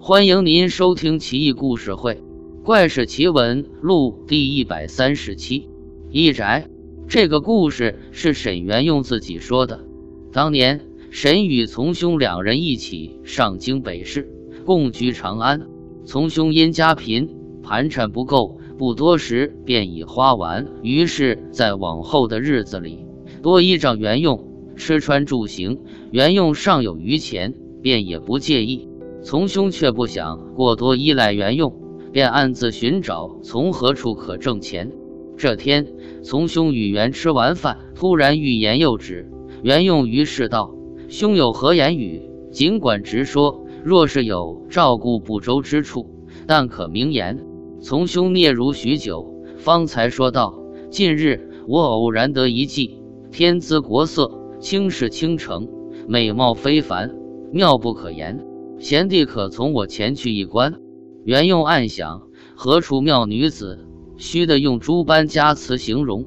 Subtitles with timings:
[0.00, 2.14] 欢迎您收听《奇异故事会·
[2.64, 5.70] 怪事奇闻录》第一百三十期。
[6.10, 6.68] 一宅，
[7.06, 9.84] 这个故事是沈元用自己说的。
[10.32, 10.80] 当年，
[11.10, 14.28] 沈与从兄两人一起上京北市，
[14.66, 15.68] 共居长安。
[16.04, 17.30] 从兄因家贫，
[17.62, 20.66] 盘缠不够，不多时便已花完。
[20.82, 23.06] 于是，在往后的日子里，
[23.42, 24.44] 多依仗元用，
[24.76, 25.78] 吃穿住行，
[26.10, 28.88] 元用尚有余钱，便也不介意。
[29.24, 31.72] 从兄却不想过多依赖袁用，
[32.12, 34.92] 便暗自寻找从何处可挣钱。
[35.38, 35.86] 这天，
[36.22, 39.30] 从兄与袁吃完饭，突然欲言又止。
[39.62, 40.74] 袁用于是道
[41.08, 42.30] ：“兄有何言语？
[42.52, 43.64] 尽管直说。
[43.82, 46.06] 若是有照顾不周之处，
[46.46, 47.46] 但可明言。”
[47.80, 50.54] 从兄嗫嚅许久，方才说道
[50.90, 53.00] ：“近日我偶然得一计，
[53.32, 55.66] 天姿国色，倾世倾城，
[56.06, 57.14] 美貌非凡，
[57.52, 58.44] 妙不可言。”
[58.78, 60.74] 贤弟可从我前去一观。
[61.24, 63.86] 袁用暗想：何处妙女子，
[64.16, 66.26] 须得用诸般佳词形容？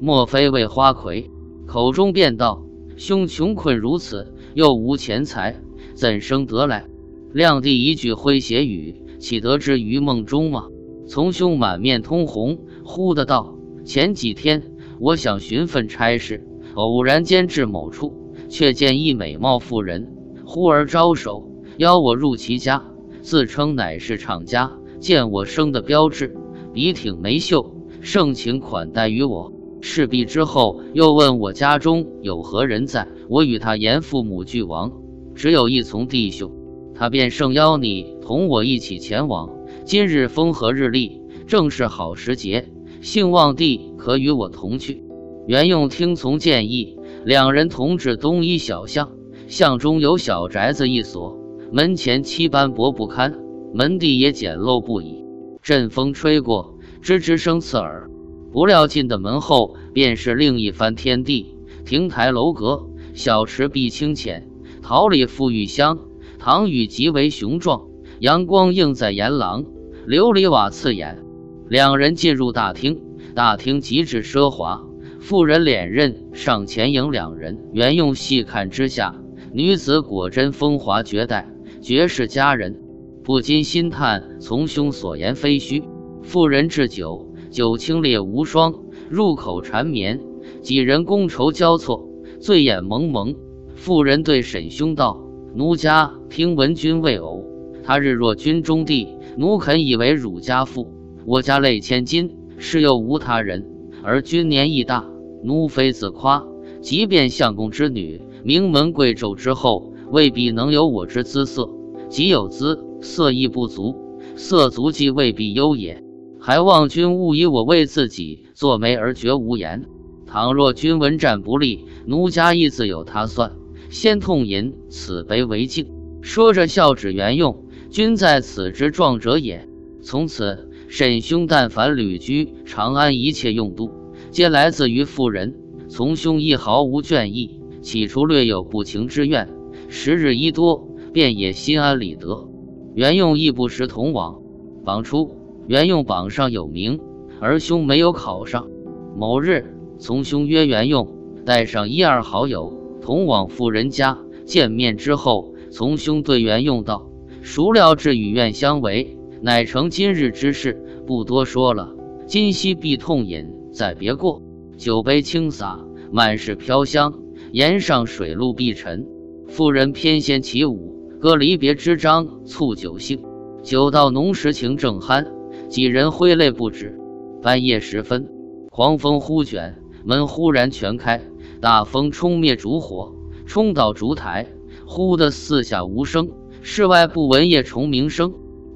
[0.00, 1.30] 莫非为花魁？
[1.66, 2.64] 口中便道：
[2.96, 5.60] 兄穷困如此，又无钱财，
[5.94, 6.86] 怎生得来？
[7.32, 10.68] 亮弟一句诙谐语，岂得之于梦中吗？
[11.06, 14.62] 从兄满面通红，忽的道：前几天
[14.98, 20.14] 我想寻份差事，偶然间至某处，却见一美貌妇人，
[20.46, 21.47] 忽而招手。
[21.78, 22.82] 邀我入其家，
[23.22, 26.36] 自称乃是厂家，见我生的标致，
[26.74, 29.52] 笔挺眉秀，盛情款待于我。
[29.80, 33.06] 事毕之后，又问我家中有何人在。
[33.28, 34.90] 我与他言父母俱亡，
[35.36, 36.50] 只有一从弟兄，
[36.96, 39.48] 他便盛邀你同我一起前往。
[39.84, 42.68] 今日风和日丽，正是好时节，
[43.02, 45.04] 幸望弟可与我同去。
[45.46, 49.12] 袁用听从建议，两人同至东一小巷，
[49.46, 51.38] 巷中有小宅子一所。
[51.70, 53.38] 门前漆斑驳不堪，
[53.74, 55.22] 门第也简陋不已。
[55.60, 58.08] 阵风吹过，吱吱声刺耳。
[58.50, 61.58] 不料进的门后，便是另一番天地。
[61.84, 64.48] 亭台楼阁，小池碧清浅，
[64.80, 65.98] 桃李馥郁香，
[66.38, 67.82] 堂宇极为雄壮。
[68.18, 69.64] 阳光映在檐廊，
[70.06, 71.22] 琉璃瓦刺眼。
[71.68, 73.02] 两人进入大厅，
[73.34, 74.86] 大厅极致奢华。
[75.20, 79.14] 妇人脸刃上前迎两人，原用细看之下，
[79.52, 81.46] 女子果真风华绝代。
[81.88, 82.82] 绝世佳人，
[83.24, 85.84] 不禁心叹从兄所言非虚。
[86.20, 88.74] 妇人置酒，酒清冽无双，
[89.08, 90.20] 入口缠绵。
[90.60, 92.06] 几人觥筹交错，
[92.40, 93.34] 醉眼蒙蒙。
[93.74, 95.24] 妇人对沈兄道
[95.56, 97.46] ：“奴家听闻君未偶，
[97.82, 100.88] 他日若君中弟，奴肯以为汝家妇。
[101.24, 103.66] 我家累千金，是又无他人。
[104.02, 105.08] 而君年亦大，
[105.42, 106.46] 奴非自夸，
[106.82, 111.68] 即便相公之女，名门贵胄之后。”未必能有我之姿色，
[112.08, 113.94] 即有姿色亦不足，
[114.34, 116.02] 色足即未必优也。
[116.40, 119.86] 还望君勿以我为自己作媒而绝无言。
[120.26, 123.52] 倘若君闻战不利，奴家亦自有他算。
[123.90, 125.88] 先痛饮此杯为敬。
[126.20, 129.68] 说着笑指袁用，君在此之壮者也。
[130.02, 133.90] 从此，沈兄但凡旅居长安，一切用度
[134.30, 135.54] 皆来自于妇人。
[135.88, 139.48] 从兄亦毫无倦意，起初略有不情之愿。
[139.88, 142.48] 时日一多，便也心安理得。
[142.94, 144.40] 袁用亦不时同往。
[144.84, 145.36] 榜出，
[145.66, 147.00] 袁用榜上有名，
[147.40, 148.68] 而兄没有考上。
[149.16, 151.08] 某日，从兄约袁用，
[151.44, 154.18] 带上一二好友，同往富人家。
[154.44, 157.10] 见面之后，从兄对袁用道
[157.42, 161.94] ：“孰料至与愿相违，乃成今日之事，不多说了。
[162.26, 164.42] 今夕必痛饮，再别过。
[164.78, 167.12] 酒杯轻洒，满是飘香，
[167.52, 169.06] 檐上水露碧沉。”
[169.48, 170.87] 妇人翩跹起舞，
[171.20, 173.20] 歌离别之章，促酒兴。
[173.64, 175.26] 酒到浓时情正酣，
[175.68, 176.96] 几人挥泪不止。
[177.42, 178.28] 半夜时分，
[178.70, 181.20] 狂风忽卷，门忽然全开，
[181.60, 184.46] 大风冲灭烛火，冲倒烛台，
[184.86, 186.30] 忽的四下无声，
[186.62, 188.32] 室外不闻夜虫鸣声。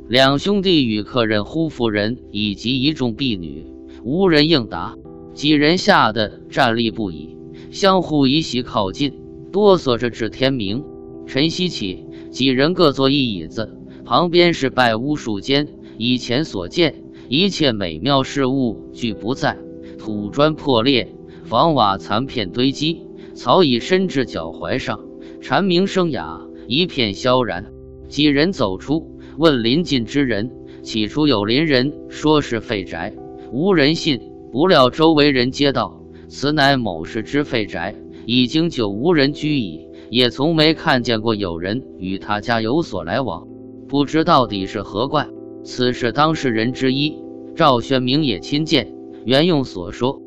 [0.09, 3.65] 两兄弟与客人呼妇人以及一众婢女，
[4.03, 4.97] 无人应答。
[5.33, 7.37] 几人吓得站立不已，
[7.71, 9.15] 相互移席靠近。
[9.53, 10.85] 哆嗦着至天明，
[11.27, 13.77] 晨曦起，几人各坐一椅子，
[14.07, 15.69] 旁边是拜屋数间。
[15.99, 19.59] 以前所见一切美妙事物俱不在，
[19.99, 21.15] 土砖破裂，
[21.45, 23.03] 房瓦残片堆积，
[23.35, 24.99] 草已伸至脚踝上，
[25.43, 27.67] 蝉鸣声哑，一片萧然。
[28.09, 30.51] 几人走出，问邻近之人，
[30.83, 33.15] 起初有邻人说是废宅，
[33.53, 34.19] 无人信。
[34.51, 37.95] 不料周围人皆道，此乃某氏之废宅。
[38.25, 43.49] 已经久无人居矣，也从没看见过有人与他家有所来往。
[43.89, 45.27] 不知到底是何怪。
[45.65, 47.19] 此事当事人之一
[47.57, 48.95] 赵宣明也亲见
[49.25, 50.21] 袁用所说，